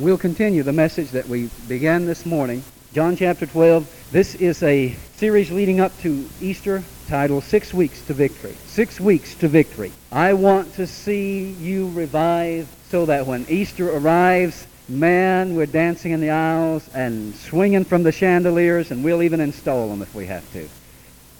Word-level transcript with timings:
will 0.00 0.18
continue 0.18 0.62
the 0.62 0.72
message 0.72 1.10
that 1.10 1.28
we 1.28 1.50
began 1.66 2.06
this 2.06 2.24
morning. 2.24 2.62
John 2.92 3.16
chapter 3.16 3.46
12. 3.46 4.08
This 4.12 4.36
is 4.36 4.62
a 4.62 4.94
series 5.16 5.50
leading 5.50 5.80
up 5.80 5.96
to 6.00 6.28
Easter 6.40 6.82
titled 7.08 7.42
Six 7.44 7.74
Weeks 7.74 8.00
to 8.06 8.14
Victory. 8.14 8.54
Six 8.66 9.00
Weeks 9.00 9.34
to 9.36 9.48
Victory. 9.48 9.92
I 10.12 10.34
want 10.34 10.72
to 10.74 10.86
see 10.86 11.50
you 11.52 11.90
revive 11.90 12.68
so 12.90 13.06
that 13.06 13.26
when 13.26 13.44
Easter 13.48 13.90
arrives, 13.90 14.66
man, 14.88 15.56
we're 15.56 15.66
dancing 15.66 16.12
in 16.12 16.20
the 16.20 16.30
aisles 16.30 16.88
and 16.94 17.34
swinging 17.34 17.84
from 17.84 18.04
the 18.04 18.12
chandeliers, 18.12 18.90
and 18.90 19.02
we'll 19.02 19.22
even 19.22 19.40
install 19.40 19.88
them 19.88 20.00
if 20.00 20.14
we 20.14 20.26
have 20.26 20.50
to. 20.52 20.68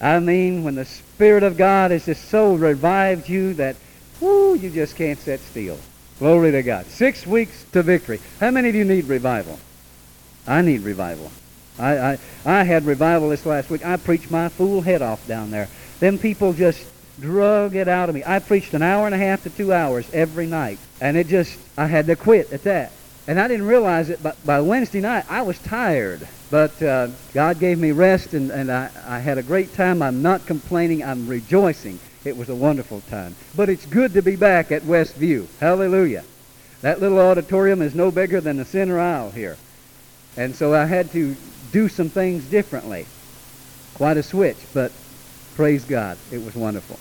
I 0.00 0.18
mean, 0.18 0.64
when 0.64 0.74
the 0.74 0.84
Spirit 0.84 1.44
of 1.44 1.56
God 1.56 1.92
has 1.92 2.06
just 2.06 2.28
so 2.28 2.54
revived 2.54 3.28
you 3.28 3.54
that, 3.54 3.76
whoo, 4.20 4.54
you 4.54 4.70
just 4.70 4.96
can't 4.96 5.18
sit 5.18 5.40
still. 5.40 5.78
Glory 6.18 6.50
to 6.50 6.62
God. 6.62 6.86
Six 6.86 7.26
weeks 7.26 7.64
to 7.72 7.82
victory. 7.82 8.20
How 8.40 8.50
many 8.50 8.68
of 8.68 8.74
you 8.74 8.84
need 8.84 9.04
revival? 9.04 9.58
I 10.46 10.62
need 10.62 10.80
revival. 10.80 11.30
I, 11.78 11.98
I, 11.98 12.18
I 12.44 12.64
had 12.64 12.86
revival 12.86 13.28
this 13.28 13.46
last 13.46 13.70
week. 13.70 13.86
I 13.86 13.96
preached 13.96 14.30
my 14.30 14.48
fool 14.48 14.80
head 14.80 15.00
off 15.00 15.24
down 15.28 15.52
there. 15.52 15.68
Them 16.00 16.18
people 16.18 16.52
just 16.52 16.84
drug 17.20 17.76
it 17.76 17.86
out 17.86 18.08
of 18.08 18.14
me. 18.16 18.22
I 18.26 18.40
preached 18.40 18.74
an 18.74 18.82
hour 18.82 19.06
and 19.06 19.14
a 19.14 19.18
half 19.18 19.44
to 19.44 19.50
two 19.50 19.72
hours 19.72 20.08
every 20.12 20.46
night. 20.46 20.78
And 21.00 21.16
it 21.16 21.28
just, 21.28 21.56
I 21.76 21.86
had 21.86 22.06
to 22.06 22.16
quit 22.16 22.52
at 22.52 22.64
that. 22.64 22.90
And 23.28 23.38
I 23.38 23.46
didn't 23.46 23.66
realize 23.66 24.10
it, 24.10 24.22
but 24.22 24.44
by 24.44 24.60
Wednesday 24.60 25.00
night, 25.00 25.24
I 25.28 25.42
was 25.42 25.58
tired. 25.58 26.26
But 26.50 26.82
uh, 26.82 27.08
God 27.34 27.60
gave 27.60 27.78
me 27.78 27.92
rest, 27.92 28.32
and, 28.32 28.50
and 28.50 28.72
I, 28.72 28.90
I 29.06 29.18
had 29.18 29.36
a 29.36 29.42
great 29.42 29.74
time. 29.74 30.00
I'm 30.00 30.22
not 30.22 30.46
complaining. 30.46 31.04
I'm 31.04 31.28
rejoicing. 31.28 32.00
It 32.28 32.36
was 32.36 32.50
a 32.50 32.54
wonderful 32.54 33.00
time. 33.08 33.34
But 33.56 33.70
it's 33.70 33.86
good 33.86 34.12
to 34.12 34.20
be 34.20 34.36
back 34.36 34.70
at 34.70 34.82
Westview. 34.82 35.46
Hallelujah. 35.60 36.24
That 36.82 37.00
little 37.00 37.18
auditorium 37.18 37.80
is 37.80 37.94
no 37.94 38.10
bigger 38.10 38.42
than 38.42 38.58
the 38.58 38.66
center 38.66 39.00
aisle 39.00 39.30
here. 39.30 39.56
And 40.36 40.54
so 40.54 40.74
I 40.74 40.84
had 40.84 41.10
to 41.12 41.34
do 41.72 41.88
some 41.88 42.10
things 42.10 42.44
differently. 42.44 43.06
Quite 43.94 44.18
a 44.18 44.22
switch, 44.22 44.58
but 44.74 44.92
praise 45.54 45.84
God. 45.84 46.18
It 46.30 46.44
was 46.44 46.54
wonderful. 46.54 46.98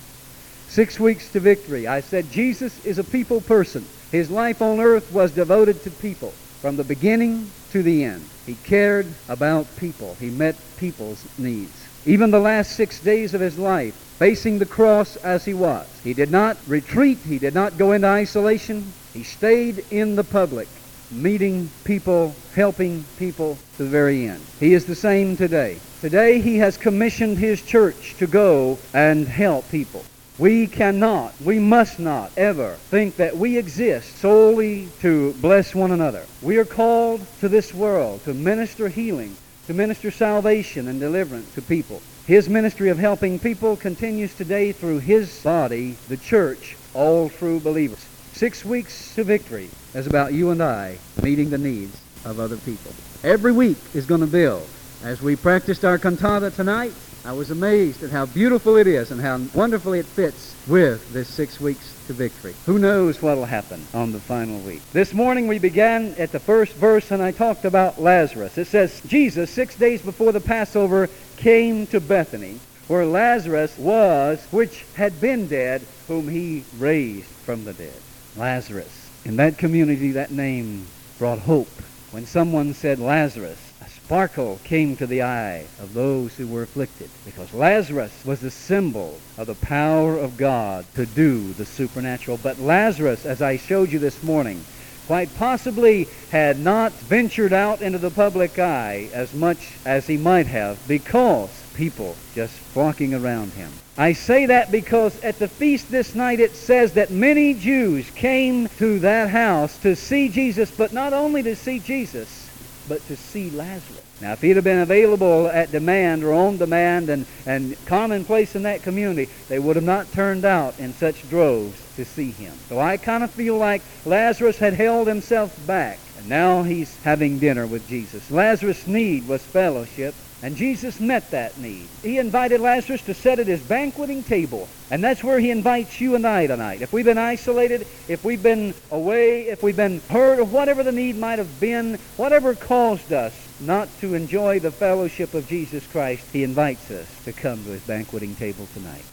Six 0.69 0.97
weeks 0.97 1.29
to 1.33 1.41
victory. 1.41 1.87
I 1.87 1.99
said 1.99 2.31
Jesus 2.31 2.85
is 2.85 2.97
a 2.97 3.03
people 3.03 3.41
person. 3.41 3.85
His 4.13 4.31
life 4.31 4.61
on 4.61 4.79
earth 4.79 5.11
was 5.11 5.31
devoted 5.31 5.83
to 5.83 5.91
people 5.91 6.31
from 6.61 6.77
the 6.77 6.85
beginning 6.85 7.51
to 7.71 7.83
the 7.83 8.05
end. 8.05 8.23
He 8.45 8.55
cared 8.63 9.07
about 9.27 9.75
people. 9.75 10.15
He 10.21 10.29
met 10.29 10.55
people's 10.77 11.25
needs. 11.37 11.85
Even 12.05 12.31
the 12.31 12.39
last 12.39 12.77
six 12.77 13.01
days 13.01 13.33
of 13.33 13.41
his 13.41 13.59
life, 13.59 14.06
facing 14.17 14.59
the 14.59 14.65
cross 14.65 15.15
as 15.17 15.45
he 15.45 15.53
was, 15.53 15.87
he 16.03 16.13
did 16.13 16.31
not 16.31 16.57
retreat. 16.67 17.19
He 17.19 17.37
did 17.39 17.53
not 17.53 17.77
go 17.77 17.91
into 17.91 18.07
isolation. 18.07 18.91
He 19.13 19.23
stayed 19.23 19.85
in 19.91 20.15
the 20.15 20.23
public, 20.23 20.67
meeting 21.11 21.69
people, 21.83 22.35
helping 22.55 23.05
people 23.17 23.57
to 23.77 23.83
the 23.83 23.89
very 23.89 24.27
end. 24.27 24.41
He 24.59 24.73
is 24.73 24.85
the 24.85 24.95
same 24.95 25.37
today. 25.37 25.77
Today 26.01 26.41
he 26.41 26.57
has 26.57 26.77
commissioned 26.77 27.37
his 27.37 27.61
church 27.61 28.15
to 28.17 28.27
go 28.27 28.77
and 28.93 29.27
help 29.27 29.69
people. 29.69 30.03
We 30.39 30.67
cannot, 30.67 31.33
we 31.43 31.57
must 31.57 31.97
not 31.97 32.31
ever 32.37 32.75
think 32.91 33.15
that 33.15 33.35
we 33.35 33.57
exist 33.57 34.17
solely 34.17 34.87
to 35.01 35.33
bless 35.33 35.73
one 35.73 35.91
another. 35.91 36.25
We 36.43 36.57
are 36.57 36.65
called 36.65 37.25
to 37.39 37.49
this 37.49 37.73
world 37.73 38.23
to 38.25 38.35
minister 38.35 38.87
healing, 38.87 39.35
to 39.67 39.73
minister 39.73 40.09
salvation 40.09 40.87
and 40.87 40.99
deliverance 40.99 41.53
to 41.53 41.61
people. 41.61 42.01
His 42.25 42.47
ministry 42.47 42.89
of 42.89 42.97
helping 42.97 43.37
people 43.37 43.75
continues 43.75 44.33
today 44.33 44.71
through 44.71 44.99
his 44.99 45.43
body, 45.43 45.97
the 46.07 46.15
church, 46.15 46.77
all 46.93 47.29
true 47.29 47.59
believers. 47.59 48.05
Six 48.31 48.63
weeks 48.63 49.13
to 49.15 49.25
victory 49.25 49.69
is 49.93 50.07
about 50.07 50.33
you 50.33 50.51
and 50.51 50.63
I 50.63 50.97
meeting 51.21 51.49
the 51.49 51.57
needs 51.57 52.01
of 52.23 52.39
other 52.39 52.57
people. 52.57 52.93
Every 53.23 53.51
week 53.51 53.77
is 53.93 54.05
going 54.05 54.21
to 54.21 54.27
build. 54.27 54.65
As 55.03 55.21
we 55.21 55.35
practiced 55.35 55.83
our 55.83 55.97
cantata 55.97 56.49
tonight, 56.49 56.93
I 57.27 57.33
was 57.33 57.51
amazed 57.51 58.03
at 58.03 58.09
how 58.09 58.25
beautiful 58.25 58.77
it 58.77 58.87
is 58.87 59.11
and 59.11 59.19
how 59.19 59.37
wonderfully 59.53 59.99
it 59.99 60.05
fits 60.05 60.55
with 60.65 61.11
this 61.11 61.27
six 61.27 61.59
weeks 61.59 61.93
to 62.07 62.13
victory. 62.13 62.55
Who 62.65 62.79
knows 62.79 63.21
what 63.21 63.35
will 63.35 63.43
happen 63.43 63.85
on 63.93 64.13
the 64.13 64.19
final 64.21 64.57
week? 64.59 64.81
This 64.93 65.13
morning 65.13 65.45
we 65.45 65.59
began 65.59 66.15
at 66.17 66.31
the 66.31 66.39
first 66.39 66.71
verse 66.75 67.11
and 67.11 67.21
I 67.21 67.31
talked 67.31 67.65
about 67.65 68.01
Lazarus. 68.01 68.57
It 68.57 68.67
says, 68.67 69.01
Jesus, 69.07 69.51
six 69.51 69.75
days 69.75 70.01
before 70.01 70.31
the 70.31 70.39
Passover, 70.39 71.09
came 71.35 71.85
to 71.87 71.99
Bethany, 71.99 72.61
where 72.87 73.05
Lazarus 73.05 73.77
was, 73.77 74.41
which 74.51 74.85
had 74.93 75.19
been 75.19 75.47
dead, 75.47 75.81
whom 76.07 76.29
he 76.29 76.63
raised 76.79 77.27
from 77.27 77.65
the 77.65 77.73
dead. 77.73 77.99
Lazarus. 78.37 79.09
In 79.25 79.35
that 79.35 79.57
community, 79.57 80.11
that 80.11 80.31
name 80.31 80.87
brought 81.19 81.39
hope. 81.39 81.67
When 82.11 82.25
someone 82.25 82.73
said 82.73 82.99
Lazarus, 82.99 83.66
sparkle 84.07 84.57
came 84.63 84.95
to 84.95 85.05
the 85.05 85.21
eye 85.21 85.65
of 85.81 85.93
those 85.93 86.33
who 86.37 86.47
were 86.47 86.61
afflicted 86.61 87.09
because 87.25 87.53
Lazarus 87.53 88.23
was 88.23 88.39
the 88.39 88.49
symbol 88.49 89.19
of 89.37 89.47
the 89.47 89.55
power 89.55 90.17
of 90.17 90.37
God 90.37 90.85
to 90.95 91.05
do 91.05 91.51
the 91.51 91.65
supernatural. 91.65 92.39
But 92.41 92.57
Lazarus, 92.57 93.25
as 93.25 93.41
I 93.41 93.57
showed 93.57 93.91
you 93.91 93.99
this 93.99 94.23
morning, 94.23 94.63
quite 95.07 95.27
possibly 95.35 96.07
had 96.31 96.57
not 96.57 96.93
ventured 96.93 97.51
out 97.51 97.81
into 97.81 97.97
the 97.97 98.09
public 98.09 98.57
eye 98.57 99.09
as 99.11 99.33
much 99.33 99.73
as 99.83 100.07
he 100.07 100.15
might 100.15 100.47
have 100.47 100.79
because 100.87 101.49
people 101.73 102.15
just 102.33 102.53
flocking 102.53 103.13
around 103.13 103.51
him. 103.51 103.69
I 103.97 104.13
say 104.13 104.45
that 104.45 104.71
because 104.71 105.21
at 105.21 105.37
the 105.37 105.49
feast 105.49 105.91
this 105.91 106.15
night 106.15 106.39
it 106.39 106.55
says 106.55 106.93
that 106.93 107.11
many 107.11 107.53
Jews 107.55 108.09
came 108.11 108.69
to 108.77 108.99
that 108.99 109.29
house 109.29 109.77
to 109.79 109.97
see 109.97 110.29
Jesus, 110.29 110.71
but 110.71 110.93
not 110.93 111.11
only 111.11 111.43
to 111.43 111.57
see 111.57 111.79
Jesus, 111.79 112.46
but 112.87 113.05
to 113.07 113.15
see 113.15 113.49
Lazarus. 113.49 114.01
Now, 114.21 114.33
if 114.33 114.41
he'd 114.41 114.55
have 114.55 114.63
been 114.63 114.79
available 114.79 115.47
at 115.47 115.71
demand 115.71 116.23
or 116.23 116.33
on 116.33 116.57
demand 116.57 117.09
and, 117.09 117.25
and 117.45 117.77
commonplace 117.85 118.55
in 118.55 118.63
that 118.63 118.81
community, 118.81 119.31
they 119.47 119.59
would 119.59 119.75
have 119.75 119.85
not 119.85 120.11
turned 120.11 120.43
out 120.43 120.79
in 120.79 120.93
such 120.93 121.29
droves 121.29 121.79
to 121.95 122.05
see 122.05 122.31
him. 122.31 122.53
So 122.69 122.79
I 122.79 122.97
kind 122.97 123.23
of 123.23 123.31
feel 123.31 123.57
like 123.57 123.81
Lazarus 124.05 124.57
had 124.57 124.73
held 124.73 125.07
himself 125.07 125.55
back, 125.67 125.99
and 126.17 126.27
now 126.29 126.63
he's 126.63 126.95
having 127.03 127.39
dinner 127.39 127.65
with 127.65 127.87
Jesus. 127.87 128.29
Lazarus' 128.31 128.87
need 128.87 129.27
was 129.27 129.41
fellowship, 129.41 130.15
and 130.43 130.55
Jesus 130.55 130.99
met 130.99 131.31
that 131.31 131.57
need. 131.57 131.87
He 132.03 132.19
invited 132.19 132.61
Lazarus 132.61 133.01
to 133.03 133.13
sit 133.13 133.39
at 133.39 133.47
his 133.47 133.61
banqueting 133.61 134.23
table. 134.23 134.67
And 134.91 135.03
that's 135.03 135.23
where 135.23 135.39
he 135.39 135.49
invites 135.49 135.99
you 135.99 136.15
and 136.15 136.25
I 136.25 136.47
tonight. 136.47 136.81
If 136.81 136.93
we've 136.93 137.05
been 137.05 137.17
isolated, 137.17 137.87
if 138.07 138.23
we've 138.23 138.43
been 138.43 138.73
away, 138.91 139.47
if 139.47 139.63
we've 139.63 139.75
been 139.75 139.99
hurt, 140.09 140.39
or 140.39 140.45
whatever 140.45 140.83
the 140.83 140.91
need 140.91 141.17
might 141.17 141.39
have 141.39 141.59
been, 141.59 141.95
whatever 142.17 142.53
caused 142.55 143.11
us 143.11 143.33
not 143.59 143.89
to 143.99 144.13
enjoy 144.13 144.59
the 144.59 144.71
fellowship 144.71 145.33
of 145.33 145.47
Jesus 145.47 145.85
Christ, 145.87 146.23
he 146.31 146.43
invites 146.43 146.91
us 146.91 147.07
to 147.25 147.33
come 147.33 147.63
to 147.63 147.71
his 147.71 147.81
banqueting 147.81 148.35
table 148.35 148.67
tonight. 148.73 149.03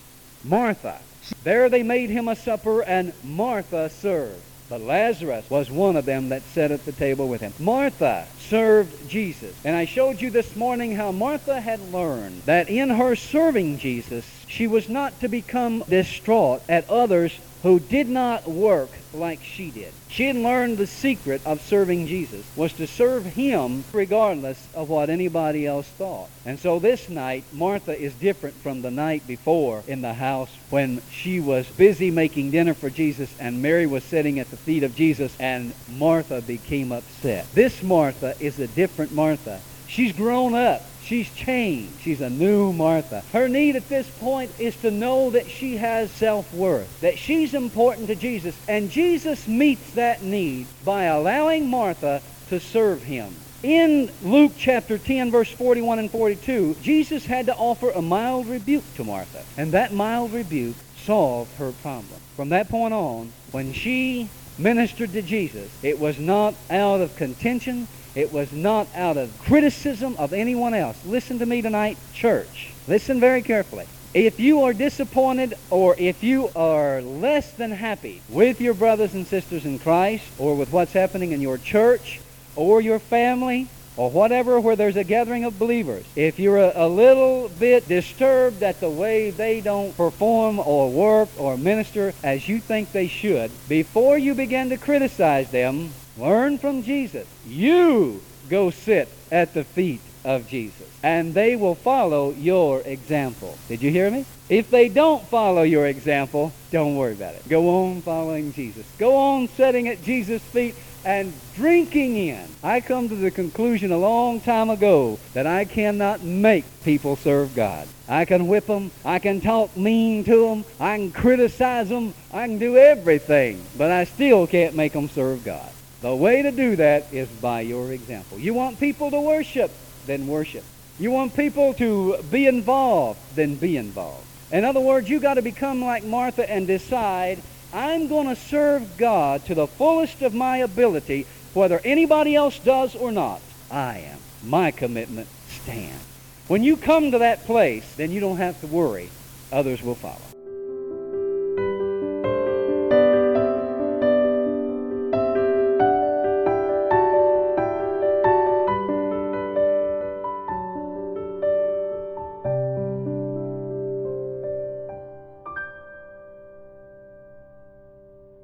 Martha. 0.45 0.99
There 1.43 1.71
they 1.71 1.83
made 1.83 2.11
him 2.11 2.29
a 2.29 2.37
supper, 2.37 2.83
and 2.83 3.15
Martha 3.25 3.89
served. 3.89 4.43
But 4.69 4.81
Lazarus 4.81 5.51
was 5.51 5.71
one 5.71 5.97
of 5.97 6.07
them 6.07 6.31
that 6.31 6.47
sat 6.47 6.73
at 6.73 6.85
the 6.85 6.93
table 6.93 7.29
with 7.29 7.41
him. 7.41 7.55
Martha 7.59 8.27
served 8.39 9.09
Jesus. 9.09 9.55
And 9.65 9.77
I 9.77 9.85
showed 9.85 10.21
you 10.21 10.31
this 10.31 10.57
morning 10.57 10.97
how 10.97 11.13
Martha 11.13 11.61
had 11.61 11.93
learned 11.93 12.43
that 12.47 12.69
in 12.69 12.91
her 12.91 13.15
serving 13.15 13.79
Jesus, 13.79 14.44
she 14.55 14.67
was 14.69 14.89
not 14.89 15.19
to 15.21 15.29
become 15.29 15.83
distraught 15.89 16.63
at 16.69 16.89
others 16.89 17.37
who 17.65 17.81
did 17.81 18.09
not 18.09 18.47
work 18.47 18.91
like 19.13 19.43
she 19.43 19.71
did. 19.71 19.93
She 20.09 20.27
had 20.27 20.37
learned 20.37 20.79
the 20.79 20.87
secret 20.87 21.41
of 21.45 21.61
serving 21.61 22.07
Jesus 22.07 22.45
was 22.55 22.73
to 22.75 22.87
serve 22.87 23.25
him 23.25 23.83
regardless 23.93 24.65
of 24.75 24.89
what 24.89 25.11
anybody 25.11 25.67
else 25.67 25.89
thought. 25.89 26.29
And 26.45 26.61
so 26.61 26.79
this 26.79 27.09
night, 27.09 27.43
Martha 27.53 27.99
is 27.99 28.13
different 28.15 28.55
from 28.57 28.83
the 28.83 28.91
night 28.91 29.27
before 29.27 29.83
in 29.89 30.03
the 30.03 30.15
house 30.15 30.51
when 30.71 31.03
she 31.11 31.41
was 31.41 31.67
busy 31.71 32.11
making 32.13 32.51
dinner 32.51 32.75
for 32.75 32.91
Jesus 32.91 33.35
and 33.41 33.63
Mary 33.63 33.87
was 33.87 34.05
sitting 34.05 34.39
at 34.39 34.51
the 34.51 34.57
feet 34.59 34.85
of 34.85 34.95
Jesus 34.95 35.35
and 35.41 35.73
Martha 35.97 36.43
became 36.43 36.93
upset. 36.93 37.53
This 37.55 37.83
Martha 37.83 38.37
is 38.39 38.61
a 38.61 38.69
different 38.69 39.13
Martha. 39.13 39.61
She's 39.89 40.13
grown 40.13 40.55
up. 40.55 40.85
She's 41.05 41.33
changed. 41.35 42.01
She's 42.01 42.21
a 42.21 42.31
new 42.31 42.73
Martha. 42.73 43.23
Her 43.33 43.47
need 43.49 43.77
at 43.77 43.89
this 43.89 44.09
point 44.19 44.51
is 44.59 44.75
to 44.79 44.91
know 44.91 45.31
that 45.31 45.49
she 45.49 45.77
has 45.77 46.11
self-worth, 46.11 47.01
that 47.01 47.19
she's 47.19 47.53
important 47.53 48.07
to 48.09 48.15
Jesus. 48.15 48.57
And 48.67 48.91
Jesus 48.91 49.47
meets 49.47 49.93
that 49.93 50.23
need 50.23 50.67
by 50.85 51.05
allowing 51.05 51.69
Martha 51.69 52.23
to 52.49 52.59
serve 52.59 53.03
him. 53.03 53.35
In 53.63 54.11
Luke 54.23 54.53
chapter 54.59 54.99
10, 54.99 55.31
verse 55.31 55.51
41 55.51 55.99
and 55.99 56.11
42, 56.11 56.77
Jesus 56.83 57.25
had 57.25 57.47
to 57.47 57.55
offer 57.55 57.91
a 57.91 58.03
mild 58.03 58.47
rebuke 58.47 58.85
to 58.97 59.05
Martha. 59.05 59.43
And 59.57 59.73
that 59.73 59.93
mild 59.93 60.33
rebuke 60.33 60.77
solved 61.05 61.55
her 61.57 61.73
problem. 61.73 62.21
From 62.37 62.51
that 62.51 62.69
point 62.69 62.95
on, 62.95 63.33
when 63.53 63.73
she 63.73 64.29
ministered 64.59 65.13
to 65.13 65.23
Jesus, 65.23 65.71
it 65.83 65.99
was 65.99 66.19
not 66.19 66.55
out 66.71 67.01
of 67.01 67.17
contention, 67.17 67.89
it 68.15 68.33
was 68.33 68.53
not 68.53 68.87
out 68.95 69.17
of 69.17 69.37
criticism 69.41 70.15
of 70.19 70.33
anyone 70.33 70.75
else. 70.75 70.99
Listen 71.05 71.39
to 71.39 71.47
me 71.47 71.63
tonight, 71.63 71.97
church. 72.13 72.73
Listen 72.87 73.21
very 73.21 73.43
carefully. 73.43 73.87
If 74.15 74.39
you 74.39 74.63
are 74.63 74.73
disappointed 74.73 75.55
or 75.71 75.97
if 75.99 76.23
you 76.23 76.49
are 76.55 77.03
less 77.03 77.53
than 77.55 77.73
happy 77.73 78.23
with 78.29 78.61
your 78.61 78.75
brothers 78.75 79.13
and 79.15 79.27
sisters 79.27 79.65
in 79.65 79.81
Christ 79.81 80.25
or 80.39 80.55
with 80.55 80.71
what's 80.71 80.93
happening 80.93 81.33
in 81.33 81.41
your 81.41 81.59
church 81.59 82.21
or 82.55 82.81
your 82.81 83.01
family 83.01 83.67
or 83.97 84.11
whatever 84.11 84.61
where 84.61 84.77
there's 84.77 84.95
a 84.97 85.03
gathering 85.03 85.45
of 85.45 85.59
believers, 85.59 86.05
if 86.15 86.39
you're 86.39 86.59
a, 86.59 86.73
a, 86.77 86.89
little 86.89 87.49
bit 87.59 87.89
disturbed 87.89 88.63
at 88.63 88.79
the 88.79 88.91
way 88.91 89.31
they 89.31 89.61
don't 89.61 89.97
perform 89.97 90.61
or 90.61 90.91
work 90.91 91.29
or 91.37 91.57
minister 91.57 92.15
as 92.23 92.49
you 92.49 92.61
think 92.61 92.93
they 92.93 93.09
should, 93.09 93.51
before 93.69 94.17
you 94.17 94.35
begin 94.35 94.69
to 94.69 94.77
criticize 94.77 95.51
them, 95.51 95.91
learn 96.17 96.59
from 96.59 96.83
Jesus. 96.83 97.27
You 97.47 98.23
go 98.49 98.71
sit 98.71 99.09
at 99.31 99.55
the 99.55 99.65
feet 99.65 100.01
of 100.25 100.49
Jesus, 100.49 100.89
and 101.03 101.35
they 101.35 101.57
will 101.57 101.75
follow 101.75 102.31
your 102.33 102.81
example. 102.81 103.59
Did 103.69 103.83
you 103.83 103.91
hear 103.91 104.11
me? 104.11 104.25
If 104.49 104.71
they 104.71 104.89
don't 104.89 105.25
follow 105.27 105.63
your 105.63 105.87
example, 105.87 106.53
don't 106.71 106.97
worry 106.97 107.13
about 107.13 107.35
it. 107.35 107.49
Go 107.49 107.69
on 107.85 108.03
following 108.03 108.53
Jesus. 108.53 108.87
Go 108.99 109.17
on 109.17 109.49
sitting 109.49 109.89
at 109.89 110.03
Jesus' 110.03 110.43
feet 110.43 110.75
and 111.05 111.33
drinking 111.55 112.17
in. 112.17 112.47
I 112.63 112.81
come 112.81 113.09
to 113.09 113.15
the 113.15 113.31
conclusion 113.31 113.93
a 113.93 113.99
long 113.99 114.41
time 114.41 114.71
ago 114.71 115.19
that 115.35 115.47
I 115.47 115.65
cannot 115.65 116.23
make 116.23 116.65
people 116.85 117.17
serve 117.17 117.55
God. 117.55 117.87
I 118.09 118.25
can 118.25 118.49
whip 118.49 118.67
them, 118.67 118.91
I 119.05 119.19
can 119.19 119.41
talk 119.41 119.77
mean 119.77 120.25
to 120.25 120.49
them, 120.49 120.65
I 120.79 120.97
can 120.97 121.13
criticize 121.13 121.89
them, 121.89 122.15
I 122.33 122.47
can 122.47 122.59
do 122.59 122.77
everything, 122.77 123.63
but 123.79 123.91
I 123.91 124.05
still 124.05 124.47
can't 124.47 124.75
make 124.75 124.93
them 124.93 125.09
serve 125.09 125.45
God. 125.45 125.71
The 126.05 126.15
way 126.15 126.43
to 126.43 126.51
do 126.53 126.77
that 126.77 127.15
is 127.15 127.31
by 127.31 127.63
your 127.63 127.91
example. 127.91 128.39
You 128.39 128.53
want 128.53 128.79
people 128.79 129.11
to 129.11 129.19
worship, 129.19 129.71
then 130.05 130.27
worship. 130.27 130.63
You 130.99 131.11
want 131.11 131.35
people 131.35 131.73
to 131.73 132.23
be 132.31 132.47
involved, 132.47 133.19
then 133.35 133.55
be 133.55 133.79
involved. 133.79 134.27
In 134.53 134.67
other 134.67 134.81
words, 134.81 135.09
you 135.09 135.19
got 135.19 135.35
to 135.35 135.43
become 135.43 135.81
like 135.83 136.05
Martha 136.05 136.49
and 136.49 136.67
decide 136.67 137.41
I'm 137.73 138.09
going 138.09 138.29
to 138.29 138.37
serve 138.37 138.99
God 138.99 139.47
to 139.47 139.55
the 139.55 139.67
fullest 139.67 140.21
of 140.21 140.35
my 140.35 140.59
ability, 140.59 141.27
whether 141.55 141.81
anybody 141.87 142.35
else 142.37 142.59
does 142.59 142.95
or 142.95 143.11
not. 143.11 143.41
I 143.71 144.01
am. 144.01 144.19
My 144.43 144.73
commitment 144.73 145.29
stands. 145.49 146.05
When 146.49 146.63
you 146.63 146.77
come 146.77 147.13
to 147.13 147.19
that 147.21 147.47
place, 147.47 147.95
then 147.95 148.11
you 148.11 148.21
don't 148.21 148.37
have 148.37 148.61
to 148.61 148.67
worry. 148.67 149.09
Others 149.51 149.83
will 149.83 149.95
follow. 149.95 150.34